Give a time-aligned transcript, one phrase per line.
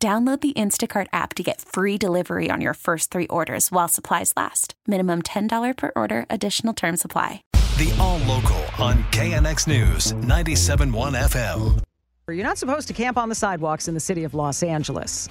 [0.00, 4.32] Download the Instacart app to get free delivery on your first three orders while supplies
[4.36, 4.74] last.
[4.86, 7.42] Minimum $10 per order, additional term supply.
[7.78, 11.82] The All Local on KNX News 97.1 FM.
[12.28, 15.28] You're not supposed to camp on the sidewalks in the city of Los Angeles,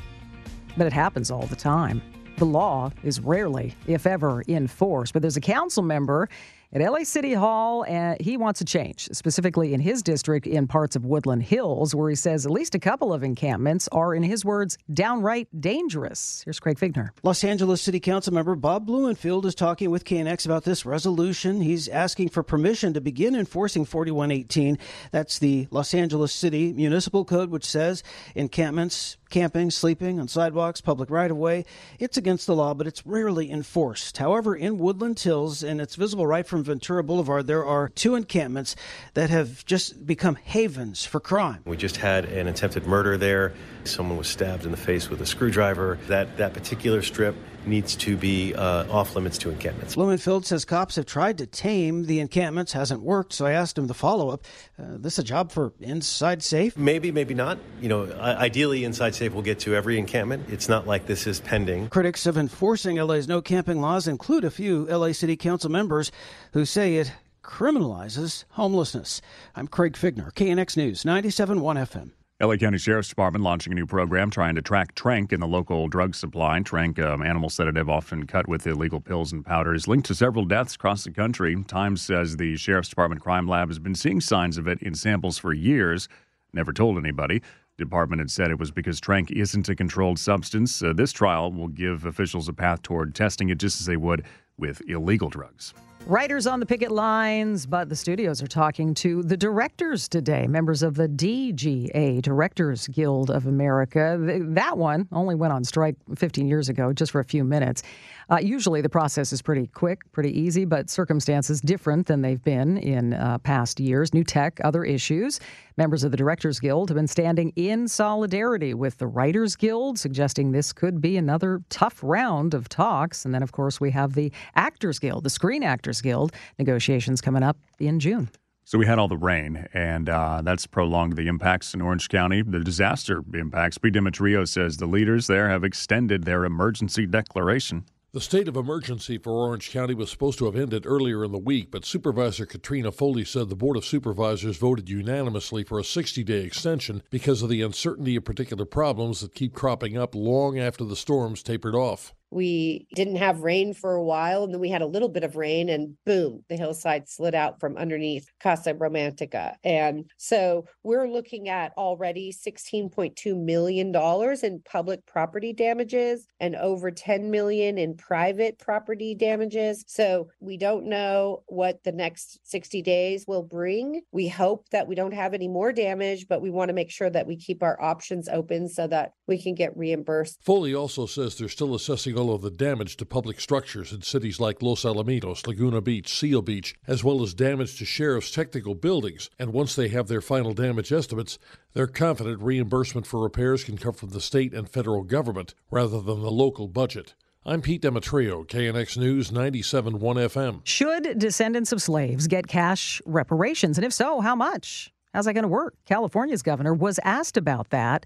[0.75, 2.01] but it happens all the time.
[2.37, 6.27] The law is rarely, if ever, enforced, but there's a council member
[6.73, 10.95] at LA City Hall, and he wants a change, specifically in his district in parts
[10.95, 14.43] of Woodland Hills, where he says at least a couple of encampments are, in his
[14.43, 16.41] words, downright dangerous.
[16.43, 17.09] Here's Craig Fiegener.
[17.23, 21.61] Los Angeles City Council member Bob Blumenfield is talking with KNX about this resolution.
[21.61, 24.77] He's asking for permission to begin enforcing 4118.
[25.11, 28.03] That's the Los Angeles City Municipal Code, which says
[28.35, 31.65] encampments camping, sleeping on sidewalks, public right of way.
[31.99, 34.17] It's against the law, but it's rarely enforced.
[34.17, 38.75] However, in Woodland Hills, and it's visible right from Ventura Boulevard, there are two encampments
[39.13, 41.61] that have just become havens for crime.
[41.65, 43.53] We just had an attempted murder there.
[43.83, 45.97] Someone was stabbed in the face with a screwdriver.
[46.07, 47.35] That that particular strip
[47.67, 49.95] needs to be uh, off limits to encampments.
[49.95, 53.33] Blumenfield says cops have tried to tame the encampments, hasn't worked.
[53.33, 54.45] So I asked him the follow up:
[54.79, 57.57] uh, "This a job for Inside Safe?" Maybe, maybe not.
[57.81, 60.45] You know, ideally, Inside Safe will get to every encampment.
[60.49, 61.89] It's not like this is pending.
[61.89, 66.11] Critics of enforcing LA's no camping laws include a few LA City Council members
[66.53, 67.11] who say it
[67.43, 69.21] criminalizes homelessness.
[69.55, 72.11] I'm Craig Fiegener, KNX News, 97.1 FM.
[72.39, 75.87] LA County Sheriff's Department launching a new program trying to track Tranq in the local
[75.87, 76.59] drug supply.
[76.59, 80.75] Tranq, um, animal sedative often cut with illegal pills and powders, linked to several deaths
[80.75, 81.55] across the country.
[81.63, 85.39] Times says the Sheriff's Department crime lab has been seeing signs of it in samples
[85.39, 86.07] for years,
[86.53, 87.41] never told anybody.
[87.75, 90.83] Department had said it was because Tranq isn't a controlled substance.
[90.83, 94.23] Uh, this trial will give officials a path toward testing it just as they would
[94.59, 95.73] with illegal drugs.
[96.07, 100.81] Writers on the picket lines, but the studios are talking to the directors today, members
[100.81, 104.17] of the DGA, Directors Guild of America.
[104.17, 107.83] That one only went on strike 15 years ago, just for a few minutes.
[108.29, 112.77] Uh, usually the process is pretty quick, pretty easy, but circumstances different than they've been
[112.77, 114.13] in uh, past years.
[114.13, 115.41] New tech, other issues.
[115.77, 120.51] Members of the Directors Guild have been standing in solidarity with the Writers Guild, suggesting
[120.51, 123.25] this could be another tough round of talks.
[123.25, 127.43] And then, of course, we have the Actors Guild, the Screen Actors Guild, negotiations coming
[127.43, 128.29] up in June.
[128.67, 132.41] So we had all the rain, and uh, that's prolonged the impacts in Orange County,
[132.41, 133.77] the disaster impacts.
[133.77, 137.85] Pete Demetriou says the leaders there have extended their emergency declaration.
[138.11, 141.37] The state of emergency for Orange County was supposed to have ended earlier in the
[141.37, 146.23] week, but Supervisor Katrina Foley said the Board of Supervisors voted unanimously for a 60
[146.25, 150.83] day extension because of the uncertainty of particular problems that keep cropping up long after
[150.83, 154.81] the storms tapered off we didn't have rain for a while and then we had
[154.81, 159.55] a little bit of rain and boom the hillside slid out from underneath casa romantica
[159.63, 166.91] and so we're looking at already 16.2 million dollars in public property damages and over
[166.91, 169.83] 10 million in private property damages.
[169.87, 174.01] So we don't know what the next 60 days will bring.
[174.11, 177.09] We hope that we don't have any more damage but we want to make sure
[177.09, 180.39] that we keep our options open so that we can get reimbursed.
[180.43, 184.61] Foley also says they're still assessing of the damage to public structures in cities like
[184.61, 189.29] Los Alamitos, Laguna Beach, Seal Beach, as well as damage to sheriff's technical buildings.
[189.37, 191.37] And once they have their final damage estimates,
[191.73, 196.21] they're confident reimbursement for repairs can come from the state and federal government rather than
[196.21, 197.13] the local budget.
[197.45, 200.61] I'm Pete Demetriou, KNX News 97.1 FM.
[200.65, 203.77] Should descendants of slaves get cash reparations?
[203.77, 204.91] And if so, how much?
[205.13, 205.75] How's that going to work?
[205.85, 208.05] California's governor was asked about that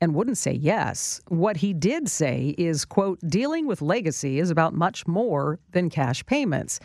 [0.00, 1.20] and wouldn't say yes.
[1.28, 6.24] What he did say is, quote, dealing with legacy is about much more than cash
[6.26, 6.80] payments.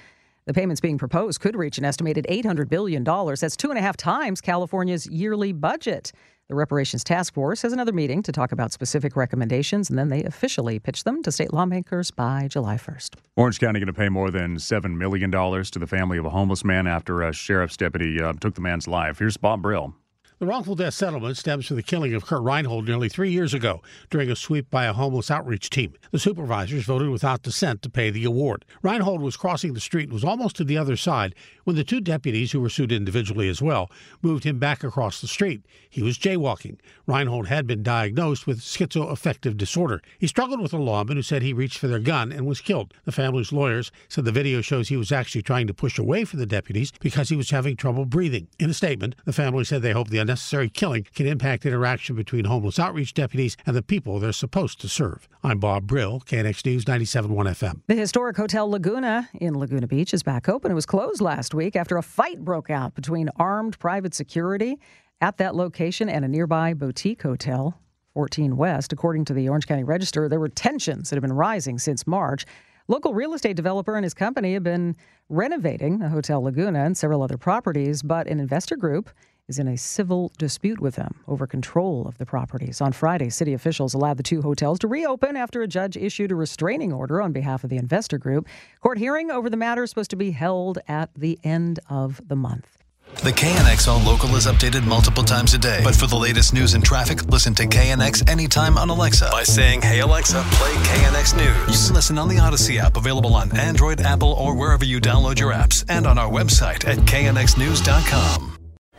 [0.45, 3.03] The payments being proposed could reach an estimated $800 billion.
[3.03, 6.11] That's two and a half times California's yearly budget.
[6.49, 10.23] The Reparations Task Force has another meeting to talk about specific recommendations, and then they
[10.25, 13.15] officially pitch them to state lawmakers by July 1st.
[13.37, 16.65] Orange County going to pay more than $7 million to the family of a homeless
[16.65, 19.19] man after a sheriff's deputy uh, took the man's life.
[19.19, 19.95] Here's Bob Brill.
[20.43, 23.81] The wrongful death settlement stems from the killing of Kurt Reinhold nearly three years ago
[24.09, 25.93] during a sweep by a homeless outreach team.
[26.11, 28.65] The supervisors voted without dissent to pay the award.
[28.81, 32.01] Reinhold was crossing the street and was almost to the other side when the two
[32.01, 33.89] deputies, who were sued individually as well,
[34.21, 35.65] moved him back across the street.
[35.89, 36.77] He was jaywalking.
[37.07, 40.01] Reinhold had been diagnosed with schizoaffective disorder.
[40.19, 42.93] He struggled with a lawman who said he reached for their gun and was killed.
[43.05, 46.39] The family's lawyers said the video shows he was actually trying to push away from
[46.39, 48.49] the deputies because he was having trouble breathing.
[48.59, 52.45] In a statement, the family said they hope the unnecessary killing can impact interaction between
[52.45, 55.29] homeless outreach deputies and the people they're supposed to serve.
[55.43, 57.81] I'm Bob Brill, KNX News 97.1 FM.
[57.85, 60.71] The historic Hotel Laguna in Laguna Beach is back open.
[60.71, 64.79] It was closed last week after a fight broke out between armed private security
[65.21, 67.79] at that location and a nearby boutique hotel,
[68.15, 68.91] 14 West.
[68.91, 72.43] According to the Orange County Register, there were tensions that have been rising since March.
[72.87, 74.95] Local real estate developer and his company have been
[75.29, 79.11] renovating the Hotel Laguna and several other properties, but an investor group
[79.47, 82.81] is in a civil dispute with them over control of the properties.
[82.81, 86.35] On Friday, city officials allowed the two hotels to reopen after a judge issued a
[86.35, 88.47] restraining order on behalf of the investor group.
[88.81, 92.35] Court hearing over the matter is supposed to be held at the end of the
[92.35, 92.77] month.
[93.21, 95.81] The KNX All Local is updated multiple times a day.
[95.83, 99.81] But for the latest news and traffic, listen to KNX anytime on Alexa by saying,
[99.81, 101.81] Hey Alexa, play KNX News.
[101.81, 105.39] You can listen on the Audacy app, available on Android, Apple, or wherever you download
[105.39, 108.52] your apps, and on our website at knxnews.com.